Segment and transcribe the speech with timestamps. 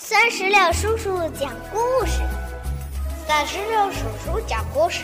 [0.00, 2.22] 酸石榴叔叔讲故事，
[3.26, 5.02] 酸石榴叔叔讲故事，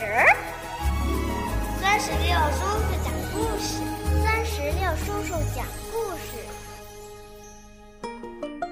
[1.80, 3.82] 酸石榴叔叔讲故事，
[4.22, 6.38] 酸石榴叔叔讲故事。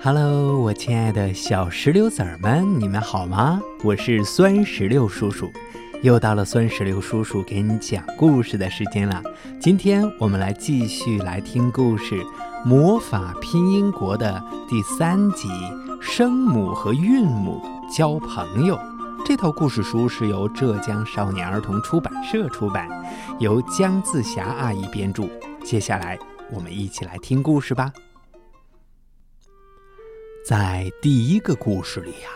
[0.00, 3.60] Hello，我亲爱的小石榴籽儿们，你们好吗？
[3.82, 5.52] 我是酸石榴叔叔，
[6.02, 9.22] 又到了酸石榴叔叔给你讲故事的时间了。
[9.60, 12.16] 今天我们来继续来听故事
[12.64, 15.48] 《魔法拼音国》的第三集。
[16.00, 18.76] 声母和韵母交朋友，
[19.24, 22.88] 这套故事书是由浙江少年儿童出版社出版，
[23.38, 25.28] 由姜自霞阿姨编著。
[25.64, 26.18] 接下来，
[26.50, 27.92] 我们一起来听故事吧。
[30.44, 32.28] 在第一个故事里呀，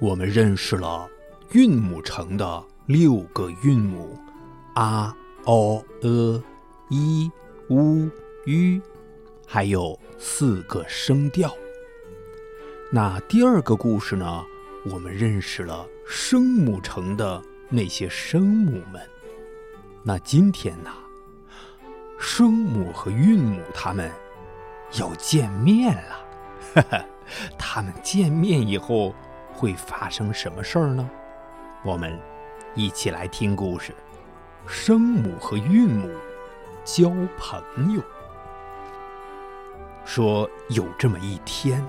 [0.00, 1.08] 我们认识了
[1.52, 4.18] 韵母城的六个韵母
[4.74, 5.14] ：a、
[5.44, 6.42] o、e、
[6.88, 7.30] i、
[7.68, 8.10] u、
[8.46, 8.80] u，
[9.46, 11.54] 还有四个声调。
[12.90, 14.44] 那第二个故事呢？
[14.84, 19.00] 我们认识了声母城的那些声母们。
[20.02, 20.90] 那今天呢？
[22.18, 24.10] 声母和韵母他们
[24.98, 26.26] 要见面了。
[26.74, 27.04] 哈哈，
[27.56, 29.14] 他们见面以后
[29.52, 31.08] 会发生什么事儿呢？
[31.84, 32.18] 我们
[32.74, 33.94] 一起来听故事：
[34.66, 36.08] 声母和韵母
[36.84, 38.02] 交朋友。
[40.06, 41.84] 说有这么一天。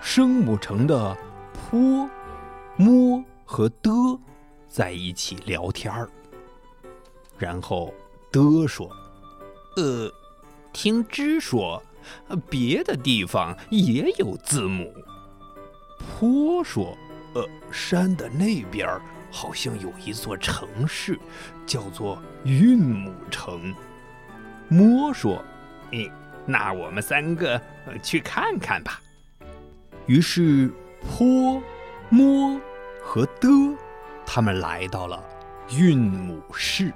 [0.00, 1.16] 声母城的
[1.52, 2.08] 坡、
[2.76, 3.90] 摸和的
[4.68, 6.08] 在一起聊天儿，
[7.36, 7.92] 然后
[8.30, 8.88] 的说
[9.76, 10.08] ：“呃，
[10.72, 11.82] 听之说，
[12.48, 14.94] 别的地方也有字母。”
[15.98, 16.96] 坡说
[17.34, 18.88] ：“呃，山的那边
[19.30, 21.18] 好像有一座城市，
[21.66, 23.74] 叫做韵母城。”
[24.68, 25.42] 摸说
[25.92, 26.10] ：“嗯，
[26.46, 27.60] 那我们三个
[28.02, 29.00] 去看看吧。”
[30.06, 31.62] 于是，坡、
[32.08, 32.60] 摸
[33.02, 33.48] 和的，
[34.26, 35.22] 他们来到了
[35.76, 36.92] 韵母市。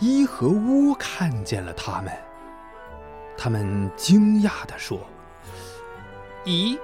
[0.00, 2.12] 一和乌看见了他们，
[3.36, 5.00] 他们惊讶地说
[6.44, 6.78] ：“咦，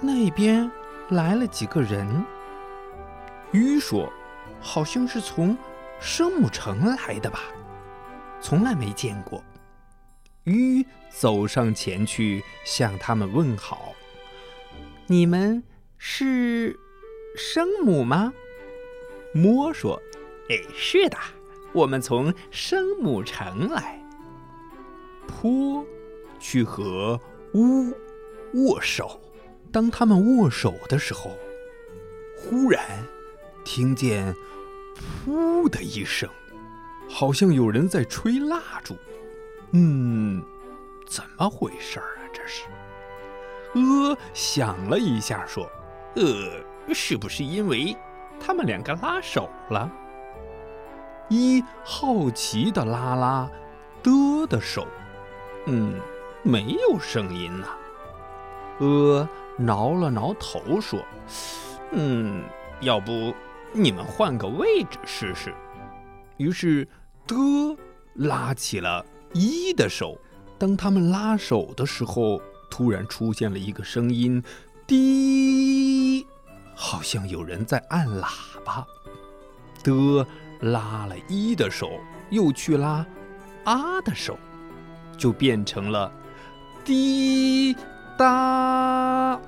[0.00, 0.70] 那边
[1.08, 2.06] 来了几个人？”
[3.52, 4.12] 鱼说
[4.60, 5.56] ：“好像是从
[6.00, 7.40] 生母城来的吧，
[8.40, 9.42] 从来没见过。”
[10.44, 13.92] 鱼走上前去向他们问好。
[15.06, 15.62] 你们
[15.98, 16.78] 是
[17.36, 18.32] 生母吗？
[19.34, 20.00] 摸说
[20.48, 21.18] ：“哎，是的，
[21.72, 24.00] 我们从生母城来。”
[25.26, 25.84] 坡
[26.38, 27.20] 去和
[27.54, 27.92] 乌
[28.54, 29.20] 握手。
[29.72, 31.36] 当他们握手的时候，
[32.36, 32.80] 忽然
[33.64, 34.34] 听见
[35.24, 36.28] “噗”的一声，
[37.08, 38.96] 好像有人在吹蜡烛。
[39.72, 40.42] 嗯，
[41.06, 42.22] 怎么回事儿啊？
[42.32, 42.64] 这是。
[43.74, 45.70] 呃，想了一下，说
[46.16, 47.96] ：“呃，是不是因为
[48.40, 49.90] 他们两个拉手了？”
[51.28, 53.48] 一好奇的拉拉
[54.02, 54.84] 的的手，
[55.66, 56.00] 嗯，
[56.42, 57.68] 没有声音呐。
[58.78, 60.98] 呃，挠了挠头，说
[61.92, 62.42] ：“嗯，
[62.80, 63.32] 要不
[63.72, 65.54] 你们换个位置试试？”
[66.38, 66.86] 于是
[67.26, 67.36] 的
[68.14, 70.18] 拉起了一的手。
[70.58, 72.40] 当他们拉手的时候。
[72.72, 74.40] 突然出现了一个声音，
[74.86, 76.24] 滴，
[76.72, 78.28] 好像有人在按喇
[78.64, 78.86] 叭。
[79.82, 80.24] 的
[80.60, 81.90] 拉了一的手，
[82.30, 83.04] 又去拉
[83.64, 84.38] 啊的手，
[85.18, 86.12] 就变成了
[86.84, 87.76] 滴
[88.16, 89.38] 答。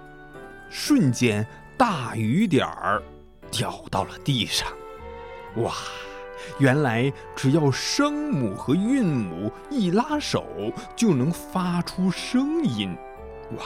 [0.68, 1.46] 瞬间，
[1.78, 3.00] 大雨点儿
[3.52, 4.66] 掉到了地上。
[5.56, 5.72] 哇，
[6.58, 10.44] 原来只要声母和韵母一拉手，
[10.96, 12.96] 就能发出声音。
[13.58, 13.64] 哇，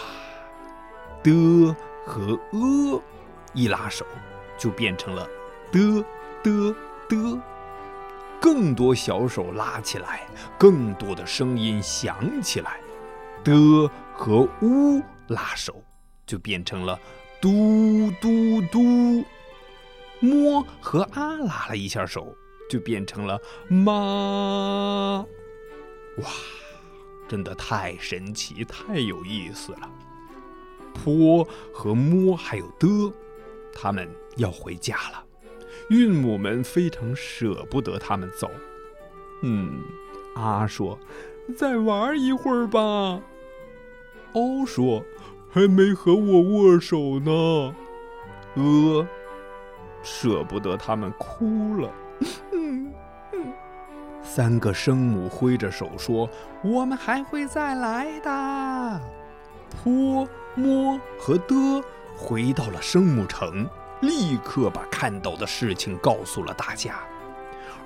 [1.22, 1.74] 的
[2.04, 3.00] 和呃
[3.54, 4.04] 一拉手，
[4.58, 5.26] 就变成了
[5.72, 6.04] 的
[6.42, 6.74] 的
[7.08, 7.40] 的。
[8.38, 10.26] 更多小手拉起来，
[10.58, 12.78] 更多的声音响起来。
[13.42, 13.54] 的
[14.12, 15.82] 和呜拉手，
[16.26, 16.98] 就变成了
[17.40, 19.24] 嘟嘟嘟。
[20.20, 22.36] 摸和啊拉了一下手，
[22.68, 25.26] 就变成了妈。
[26.18, 26.30] 哇！
[27.28, 29.90] 真的太神奇，太有意思了。
[30.94, 33.12] 坡和摸还有的，
[33.72, 35.24] 他们要回家了。
[35.90, 38.50] 韵母们非常舍不得他们走。
[39.42, 39.82] 嗯，
[40.34, 40.98] 啊说
[41.56, 43.20] ：“再玩一会儿吧。”
[44.32, 45.04] 欧说
[45.50, 47.74] ：“还没和我握手呢。”
[48.54, 49.06] 呃，
[50.06, 51.90] 舍不得他们哭了。
[54.22, 56.30] 三个生母挥着手说
[56.62, 59.00] ：“我们还会再来的。
[59.82, 61.82] ”坡摸和的
[62.16, 63.68] 回到了生母城，
[64.02, 67.00] 立刻把看到的事情告诉了大家。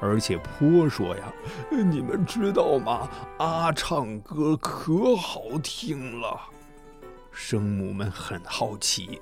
[0.01, 1.33] 而且坡说呀
[1.71, 3.09] ：“你们知道吗？
[3.39, 6.39] 阿唱歌可好听了。”
[7.33, 9.21] 生母们很好奇，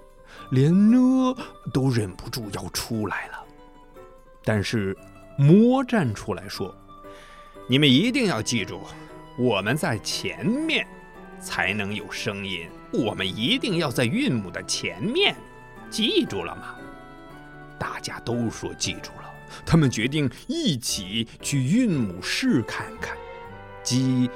[0.50, 1.34] 连呢
[1.72, 3.44] 都忍不住要出来了。
[4.44, 4.96] 但是
[5.36, 6.74] 魔站出来说
[7.68, 8.80] ：“你们一定要记住，
[9.38, 10.86] 我们在前面
[11.40, 12.68] 才能有声音。
[12.92, 15.36] 我们一定要在韵母的前面，
[15.90, 16.74] 记住了吗？”
[17.78, 19.30] 大家都说记住了。
[19.64, 23.16] 他们决定一起去韵母室看看。
[23.82, 24.30] 鸡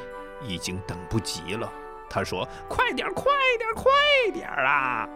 [0.46, 1.70] 已经等不及了，
[2.08, 3.24] 他说：“快点，快
[3.58, 3.90] 点，快
[4.32, 5.08] 点啊！”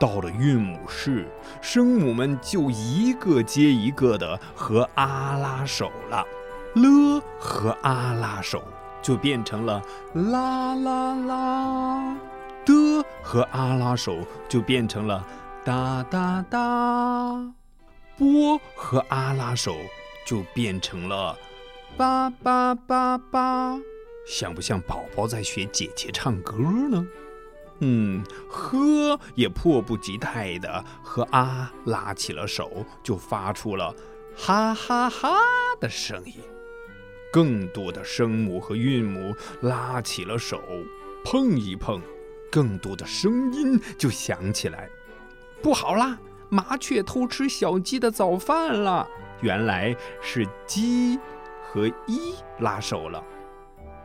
[0.00, 1.28] 到了韵母室，
[1.60, 6.26] 声母们就一个接一个的和啊拉手了，
[6.74, 8.62] 了和啊拉手
[9.02, 9.82] 就变成了
[10.14, 12.16] 啦啦啦，
[12.64, 14.16] 的和啊拉手
[14.48, 15.22] 就变成了
[15.64, 17.52] 哒哒哒。
[18.16, 19.74] 波和阿拉手
[20.26, 21.38] 就变成了
[21.96, 23.78] 叭叭叭叭，
[24.26, 27.06] 像不像宝宝在学姐姐唱歌呢？
[27.80, 33.94] 嗯，呵也迫不及待的和阿拉起了手，就发出了
[34.36, 35.38] 哈哈哈
[35.80, 36.34] 的声音。
[37.32, 40.60] 更多的声母和韵母拉起了手，
[41.24, 42.00] 碰一碰，
[42.50, 44.88] 更多的声音就响起来。
[45.62, 46.18] 不好啦！
[46.48, 49.08] 麻雀偷吃小鸡的早饭了，
[49.40, 51.16] 原来是鸡
[51.62, 53.22] 和一拉手了，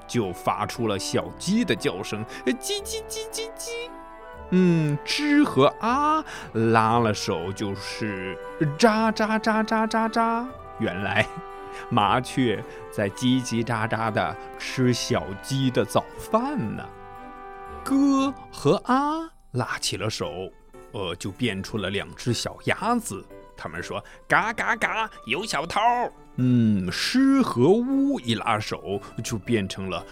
[0.08, 3.90] 就发出了小鸡的叫声，叽叽叽叽叽。
[4.52, 6.24] 嗯，吱和啊
[6.54, 8.38] 拉了手就是
[8.78, 10.46] 喳喳喳喳喳喳。
[10.80, 11.26] 原来
[11.90, 16.84] 麻雀在叽叽喳喳的吃小鸡的早饭呢。
[17.84, 20.52] 哥和啊拉起了手。
[20.92, 23.22] 呃，就变出了两只小鸭子。
[23.58, 25.80] 他们说：“嘎嘎嘎，有小偷！”
[26.38, 30.06] 嗯，诗和乌一拉手，就变成了，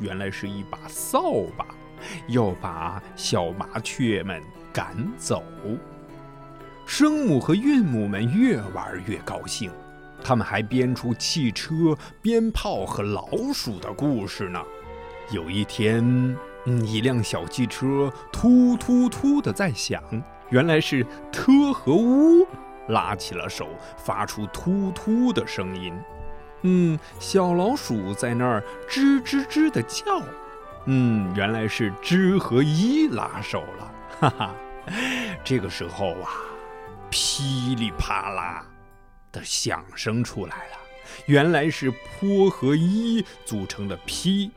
[0.00, 1.66] 原来是一把扫把，
[2.28, 5.44] 要把小麻雀们赶走。
[6.86, 9.70] 声母和韵母们越玩越高兴，
[10.24, 14.60] 他们还编出汽车、鞭炮和老鼠的故事呢。
[15.30, 16.36] 有一天。
[16.84, 20.02] 一辆小汽车突突突的在响，
[20.50, 22.46] 原来是特和乌
[22.88, 25.92] 拉起了手，发出突突的声音。
[26.62, 30.22] 嗯，小老鼠在那儿吱吱吱的叫。
[30.86, 33.92] 嗯，原来是知和一拉手了。
[34.20, 34.54] 哈哈，
[35.44, 36.30] 这个时候啊，
[37.10, 38.64] 噼里啪啦
[39.32, 40.78] 的响声出来了，
[41.26, 44.50] 原来是坡和一组成了劈。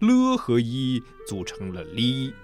[0.00, 2.34] 了和一组成了哩，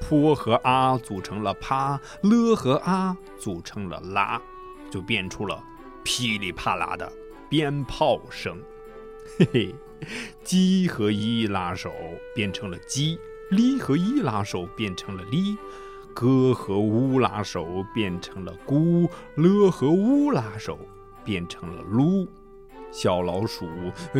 [0.00, 4.40] 坡和啊组成了啪，了和啊组成了拉，
[4.90, 5.62] 就变出了
[6.04, 7.10] 噼里啪啦的
[7.48, 8.60] 鞭炮声。
[9.38, 9.74] 嘿嘿，
[10.44, 11.92] 鸡和一拉手
[12.34, 13.18] 变成了鸡，
[13.50, 15.56] 哩和一拉手变成了哩，
[16.14, 20.78] 哥和乌拉手变成了咕，了和乌拉手
[21.24, 22.28] 变成了噜。
[22.92, 23.68] 小老鼠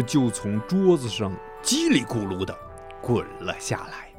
[0.07, 1.33] 就从桌子上
[1.63, 2.55] 叽里咕噜的
[3.01, 4.13] 滚了下来。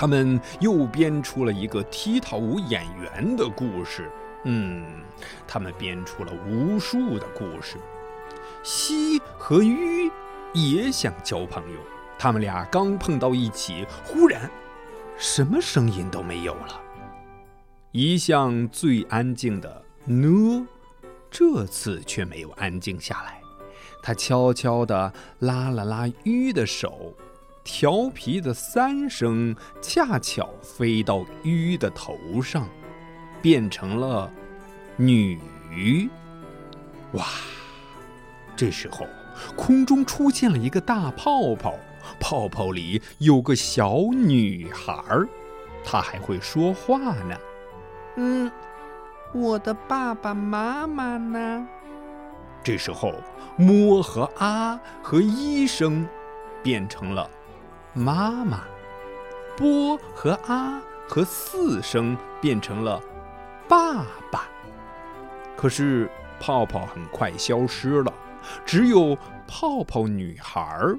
[0.00, 4.10] 他们又编出了一个踢踏舞演员的故事。
[4.44, 4.82] 嗯，
[5.46, 7.76] 他们编出了无数的故事。
[8.62, 10.10] 西和鱼
[10.54, 11.78] 也想交朋友，
[12.18, 14.50] 他们俩刚碰到一起，忽然
[15.18, 16.80] 什么声音都没有了。
[17.92, 20.66] 一向最安静的呢？
[21.30, 23.42] 这次却没有安静下来，
[24.02, 27.12] 他悄悄地拉了拉鱼的手，
[27.62, 32.68] 调皮的三声恰巧飞到鱼的头上，
[33.42, 34.30] 变成了
[34.96, 35.38] 女。
[37.12, 37.24] 哇！
[38.56, 39.06] 这时候
[39.56, 41.74] 空中出现了一个大泡泡，
[42.18, 45.28] 泡泡里有个小女孩儿，
[45.84, 47.36] 她还会说话呢。
[48.16, 48.50] 嗯。
[49.32, 51.64] 我的爸爸妈妈呢？
[52.64, 53.14] 这时候，
[53.56, 56.04] 摸和啊和医生
[56.64, 57.30] 变成了
[57.92, 58.64] 妈妈，
[59.56, 63.02] 波和啊和四声变成了
[63.68, 64.48] 爸爸。
[65.56, 68.12] 可是泡泡很快消失了，
[68.64, 69.16] 只有
[69.46, 70.98] 泡泡女孩儿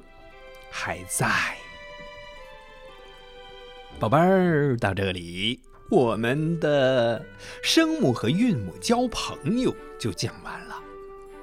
[0.70, 1.30] 还在。
[3.98, 5.60] 宝贝儿，到这里。
[5.90, 7.22] 我们的
[7.62, 10.82] 声母和韵母交朋友就讲完了，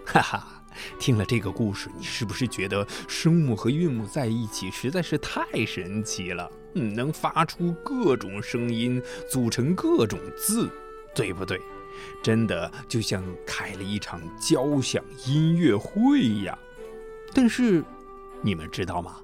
[0.05, 0.58] 哈哈！
[0.99, 6.51] 听了这个故事，你是不是觉得声母和韵母在一起实在是太神奇了？
[6.75, 10.69] 嗯，能发出各种声音，组成各种字，
[11.15, 11.59] 对不对？
[12.23, 16.57] 真的就像开了一场交响音乐会呀。
[17.33, 17.83] 但是，
[18.41, 19.17] 你们知道吗？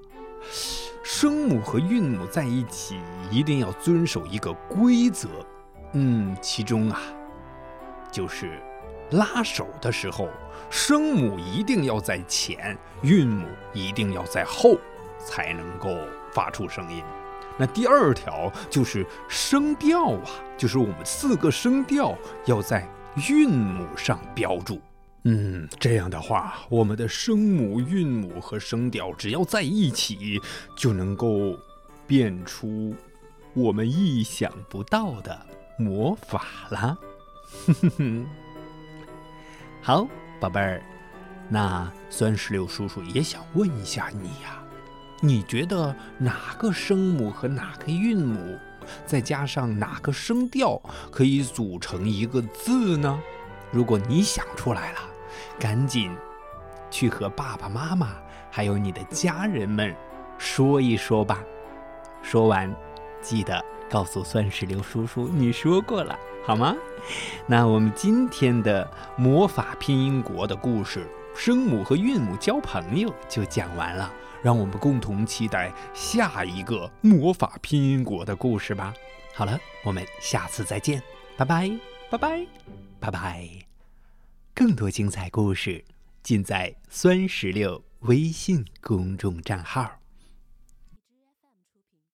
[1.02, 2.96] 声母和韵母在一起
[3.30, 5.28] 一定要遵守一个规则，
[5.94, 7.00] 嗯，其中啊，
[8.10, 8.60] 就是
[9.10, 10.28] 拉手的时候，
[10.70, 14.76] 声母一定要在前，韵母一定要在后，
[15.18, 15.96] 才能够
[16.32, 17.02] 发出声音。
[17.58, 22.86] 那第二条就是声调啊，就是我们四个声调要在
[23.28, 24.80] 韵母上标注。
[25.24, 30.40] 嗯，这样的话，我们的声母、韵母和声调只要在一起，
[30.76, 31.58] 就能够
[32.06, 32.94] 变出
[33.54, 35.46] 我们意想不到的
[35.78, 36.96] 魔法啦！
[37.66, 38.26] 哼哼哼。
[39.86, 40.04] 好，
[40.40, 40.82] 宝贝儿，
[41.48, 44.60] 那酸石榴叔叔也想问一下你呀，
[45.20, 48.58] 你觉得哪个声母和哪个韵母，
[49.04, 53.16] 再加上哪个声调，可以组成一个字呢？
[53.70, 54.98] 如果你想出来了。
[55.56, 56.10] 赶紧
[56.90, 58.16] 去和爸爸妈妈
[58.50, 59.94] 还有你的家人们
[60.36, 61.44] 说一说吧。
[62.22, 62.74] 说完，
[63.22, 66.76] 记得告诉酸石榴叔叔你说过了，好吗？
[67.48, 74.12] 那我们今天的魔法拼音国的故事，声母和韵母交朋友就讲完了。
[74.44, 78.94] 让我们共同期待下一个魔法拼音国的故事吧。
[79.34, 81.02] 好了，我们下次再见，
[81.36, 81.68] 拜拜，
[82.10, 82.46] 拜拜，
[83.00, 83.48] 拜拜。
[84.54, 85.84] 更多精彩故事
[86.22, 89.90] 尽在酸石榴微信公众账号。